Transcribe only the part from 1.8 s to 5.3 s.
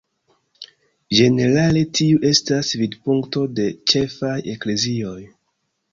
tiu estas vidpunkto de ĉefaj eklezioj.